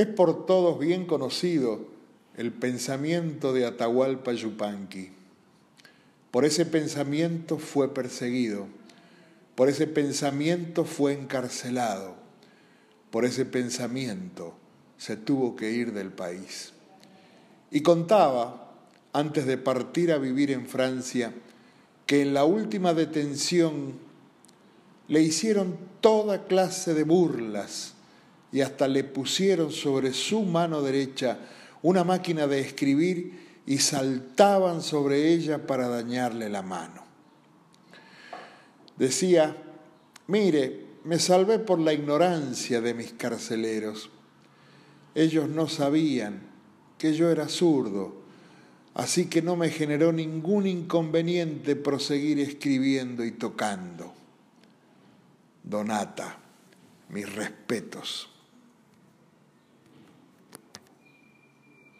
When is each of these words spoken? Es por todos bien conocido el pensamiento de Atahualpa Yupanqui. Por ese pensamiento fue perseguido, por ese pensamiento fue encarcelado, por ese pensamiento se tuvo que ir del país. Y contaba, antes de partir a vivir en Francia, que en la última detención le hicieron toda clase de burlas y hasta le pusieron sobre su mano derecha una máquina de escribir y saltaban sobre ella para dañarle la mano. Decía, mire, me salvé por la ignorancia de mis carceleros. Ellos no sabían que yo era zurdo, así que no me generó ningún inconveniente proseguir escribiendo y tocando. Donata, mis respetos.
Es 0.00 0.06
por 0.06 0.46
todos 0.46 0.78
bien 0.78 1.04
conocido 1.04 1.84
el 2.34 2.54
pensamiento 2.54 3.52
de 3.52 3.66
Atahualpa 3.66 4.32
Yupanqui. 4.32 5.10
Por 6.30 6.46
ese 6.46 6.64
pensamiento 6.64 7.58
fue 7.58 7.92
perseguido, 7.92 8.66
por 9.54 9.68
ese 9.68 9.86
pensamiento 9.86 10.86
fue 10.86 11.12
encarcelado, 11.12 12.14
por 13.10 13.26
ese 13.26 13.44
pensamiento 13.44 14.54
se 14.96 15.18
tuvo 15.18 15.54
que 15.54 15.70
ir 15.70 15.92
del 15.92 16.08
país. 16.08 16.72
Y 17.70 17.82
contaba, 17.82 18.72
antes 19.12 19.44
de 19.44 19.58
partir 19.58 20.12
a 20.12 20.16
vivir 20.16 20.50
en 20.50 20.64
Francia, 20.64 21.34
que 22.06 22.22
en 22.22 22.32
la 22.32 22.44
última 22.44 22.94
detención 22.94 23.98
le 25.08 25.20
hicieron 25.20 25.76
toda 26.00 26.46
clase 26.46 26.94
de 26.94 27.02
burlas 27.02 27.96
y 28.52 28.60
hasta 28.60 28.88
le 28.88 29.04
pusieron 29.04 29.70
sobre 29.70 30.12
su 30.12 30.42
mano 30.42 30.82
derecha 30.82 31.38
una 31.82 32.04
máquina 32.04 32.46
de 32.46 32.60
escribir 32.60 33.62
y 33.66 33.78
saltaban 33.78 34.82
sobre 34.82 35.32
ella 35.32 35.66
para 35.66 35.88
dañarle 35.88 36.48
la 36.48 36.62
mano. 36.62 37.04
Decía, 38.96 39.56
mire, 40.26 40.86
me 41.04 41.18
salvé 41.18 41.58
por 41.58 41.78
la 41.78 41.92
ignorancia 41.92 42.80
de 42.80 42.94
mis 42.94 43.12
carceleros. 43.12 44.10
Ellos 45.14 45.48
no 45.48 45.68
sabían 45.68 46.42
que 46.98 47.14
yo 47.14 47.30
era 47.30 47.48
zurdo, 47.48 48.20
así 48.94 49.26
que 49.26 49.40
no 49.40 49.56
me 49.56 49.70
generó 49.70 50.12
ningún 50.12 50.66
inconveniente 50.66 51.76
proseguir 51.76 52.40
escribiendo 52.40 53.24
y 53.24 53.32
tocando. 53.32 54.12
Donata, 55.62 56.38
mis 57.08 57.32
respetos. 57.32 58.28